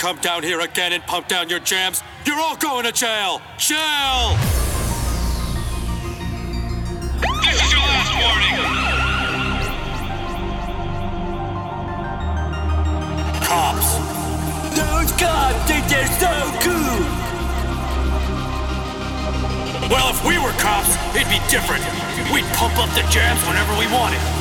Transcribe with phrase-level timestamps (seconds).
[0.00, 3.42] come down here again and pump down your jams, you're all going to jail!
[3.58, 4.36] Jail!
[7.44, 8.56] This is your last warning!
[13.44, 13.98] Cops!
[14.74, 17.00] Those cops think they're so cool!
[19.90, 21.84] Well, if we were cops, it'd be different.
[22.32, 24.39] We'd pump up the jams whenever we wanted.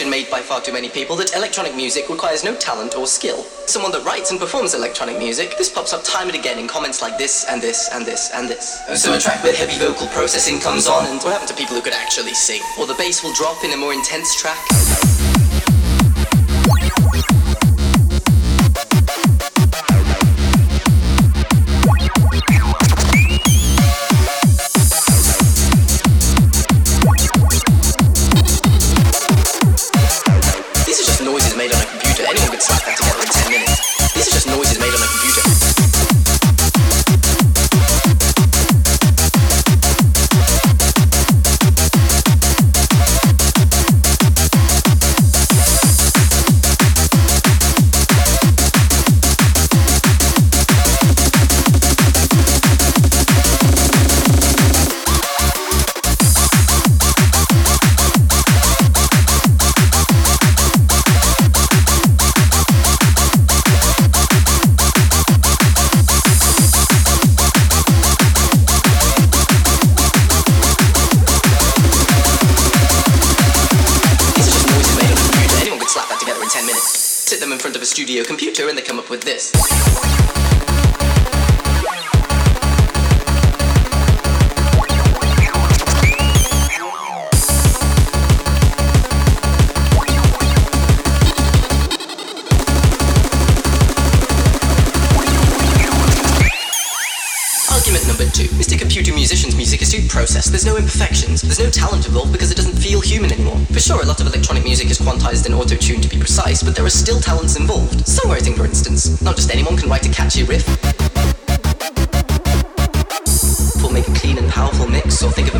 [0.00, 3.42] assumption made by far too many people that electronic music requires no talent or skill.
[3.66, 7.02] Someone that writes and performs electronic music, this pops up time and again in comments
[7.02, 8.80] like this and this and this and this.
[9.00, 11.82] So a track with heavy vocal processing comes on and what happened to people who
[11.82, 12.62] could actually sing?
[12.78, 14.58] Or the bass will drop in a more intense track?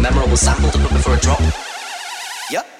[0.00, 1.40] memorable sample to put before a drop.
[2.50, 2.79] Yep.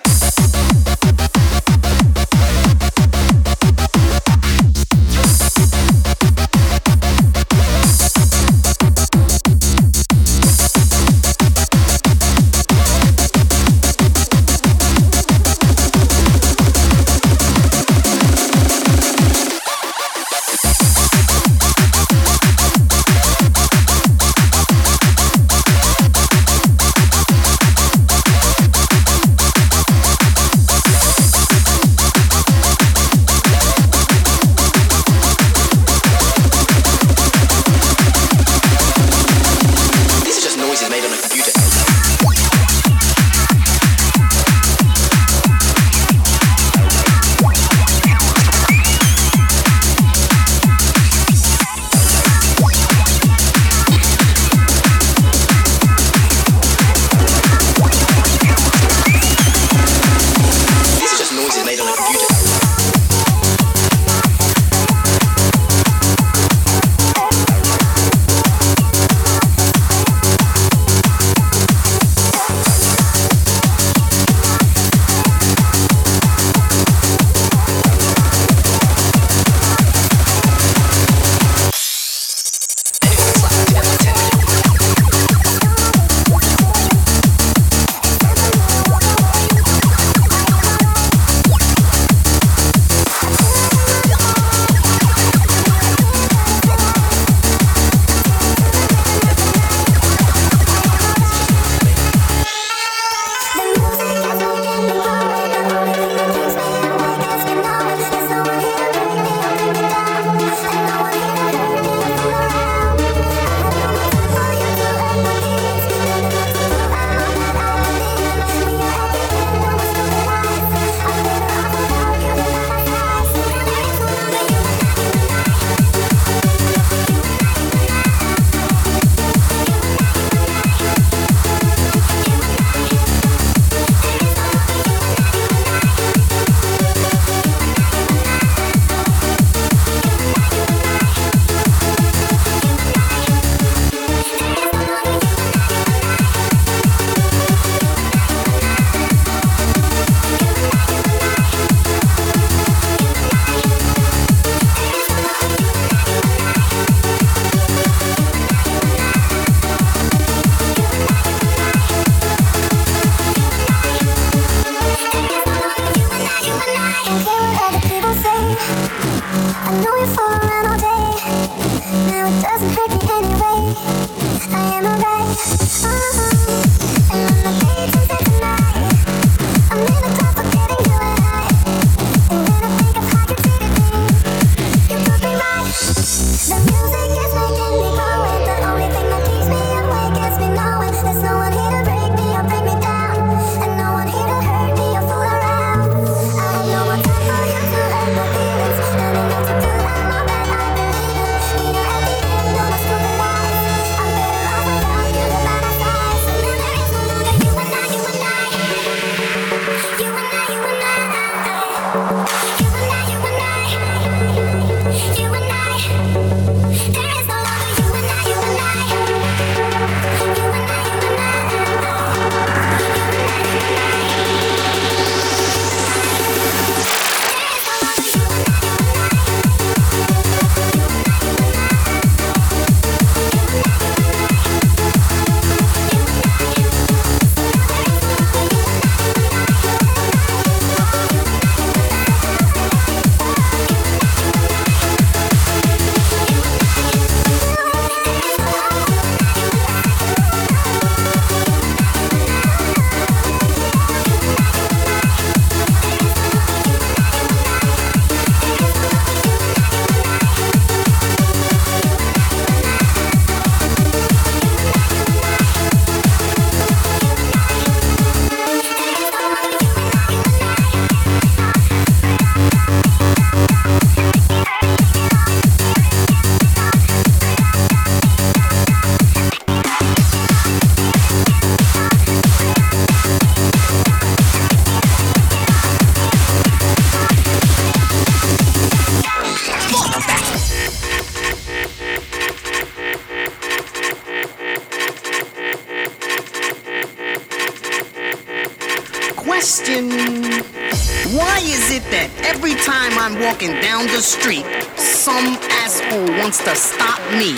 [303.40, 304.44] Walking down the street,
[304.76, 307.34] some asshole wants to stop me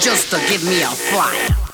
[0.00, 1.67] just to give me a flyer?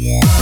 [0.00, 0.37] Yeah.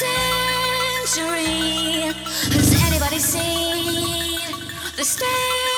[0.00, 1.44] century.
[2.56, 4.40] Has anybody seen
[4.96, 5.69] the space?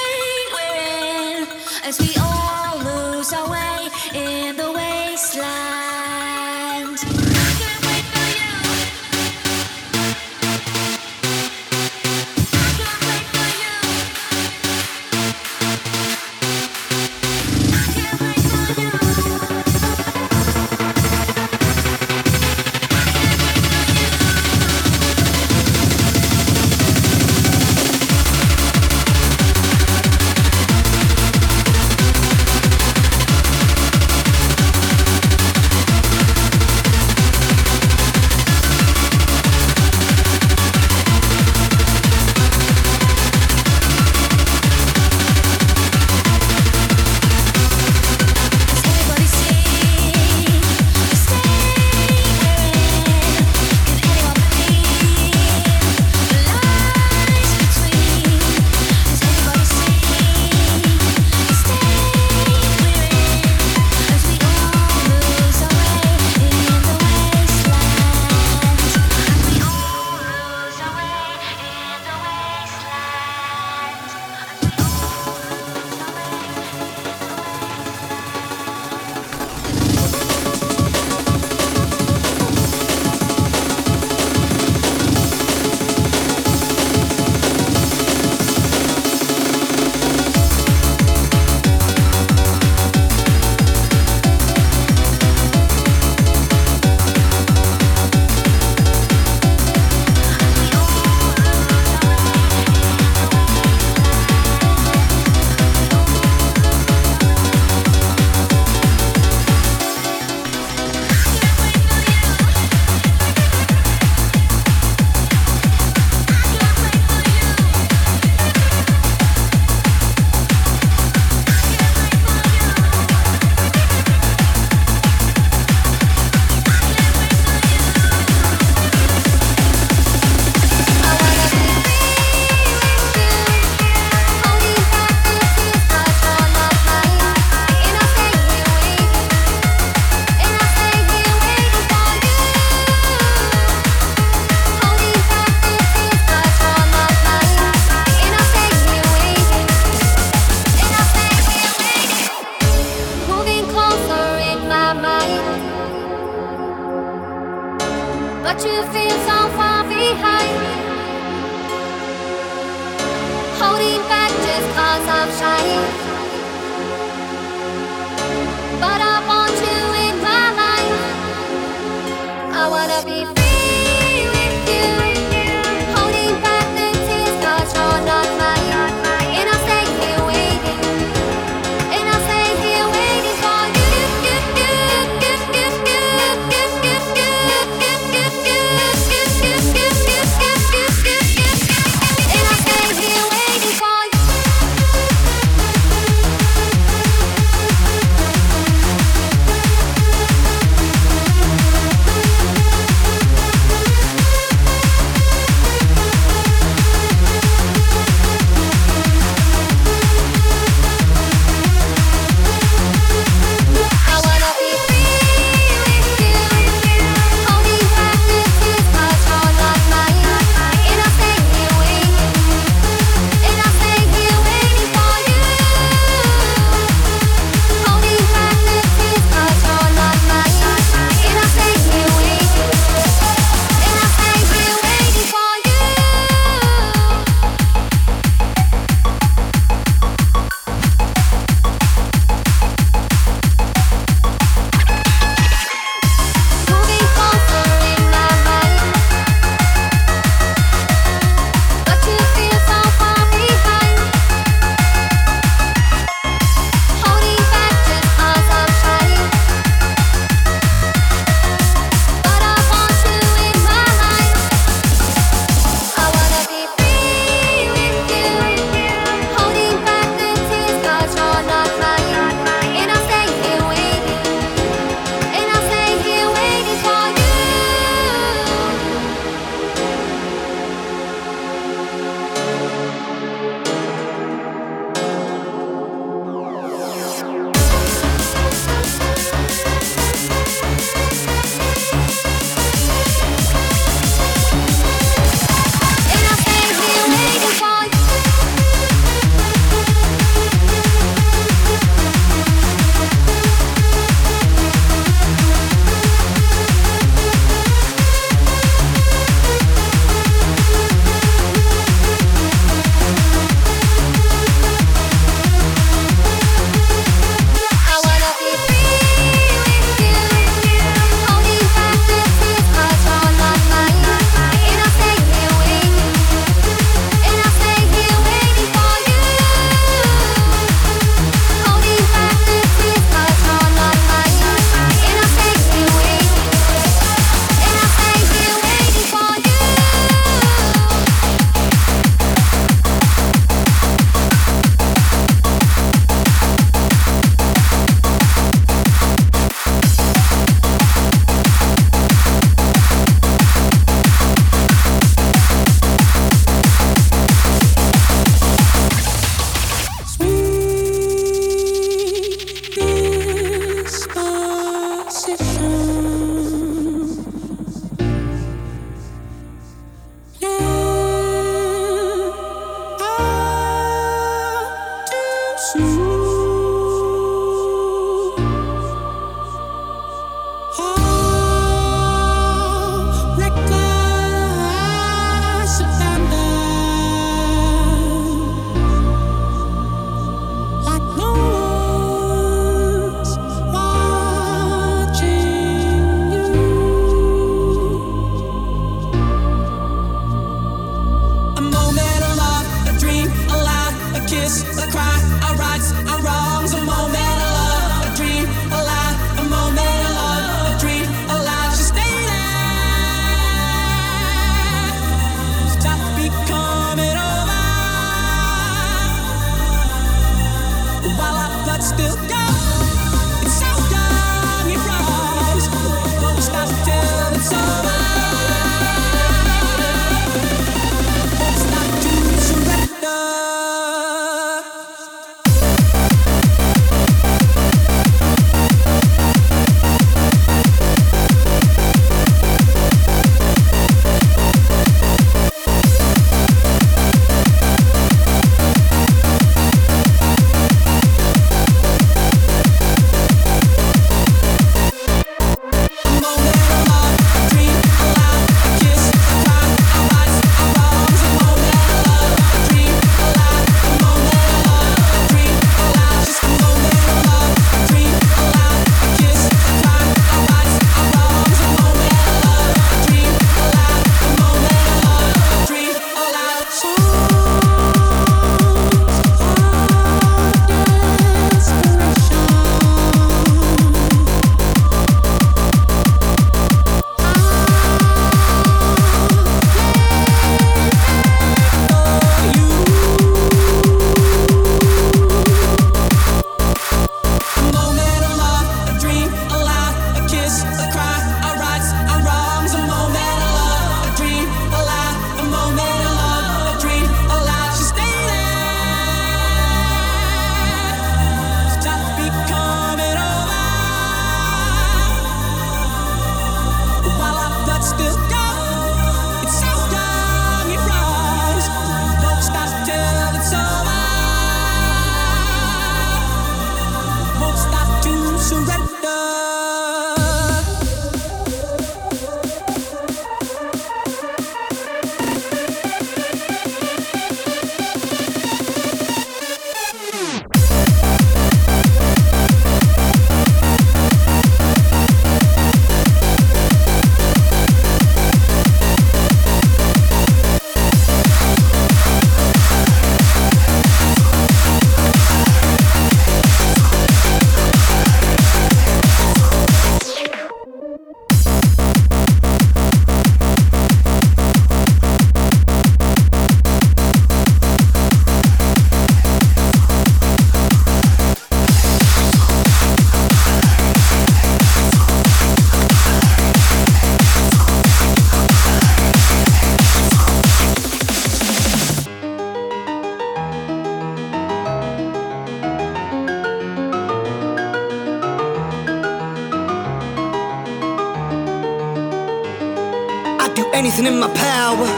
[593.93, 594.88] Anything in my power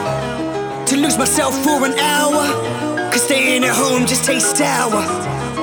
[0.86, 2.46] to lose myself for an hour.
[3.10, 5.02] Cause staying at home just tastes sour.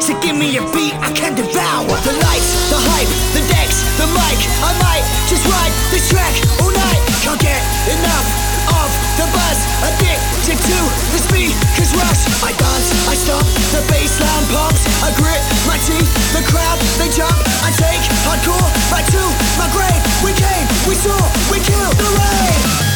[0.02, 1.96] So give me a beat I can devour.
[2.04, 4.40] The lights, the hype, the decks, the mic.
[4.68, 7.00] I might just ride this track all night.
[7.24, 8.28] Can't get enough
[8.68, 9.60] of the buzz.
[9.88, 10.80] Addicted to
[11.16, 12.28] the speakers rush.
[12.44, 14.84] I dance, I stomp, the bassline pumps.
[15.08, 15.40] I grit
[15.72, 17.38] my teeth, the crowd they jump.
[17.64, 19.24] I take hardcore right to
[19.56, 20.02] my grave.
[20.20, 21.16] We came, we saw,
[21.48, 22.91] we killed the rain.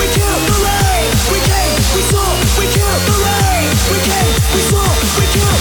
[0.00, 1.10] We killed the rain.
[1.30, 2.24] We came, we saw,
[2.58, 3.68] we killed the rain.
[3.92, 5.59] We came, we saw, we killed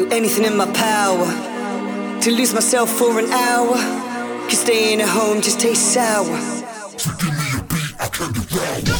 [0.00, 1.28] do anything in my power
[2.22, 3.76] to lose myself for an hour.
[4.48, 6.24] Cause staying at home just tastes sour.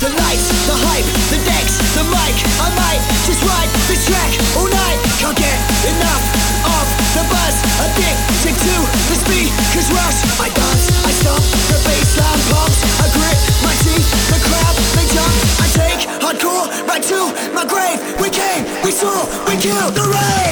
[0.05, 2.37] The lights, the hype, the decks, the mic.
[2.61, 4.99] I might just ride this track all night.
[5.21, 6.25] Can't get enough
[6.69, 6.87] of
[7.17, 7.57] the buzz.
[7.87, 8.75] Addicted to
[9.09, 10.19] the speakers rush.
[10.37, 12.81] I dance, I stomp, the bassline pumps.
[13.01, 15.35] I grit my teeth, the crowd they jump.
[15.65, 17.21] I take hardcore right to
[17.57, 18.01] my grave.
[18.21, 19.17] We came, we saw,
[19.49, 20.50] we killed the rain.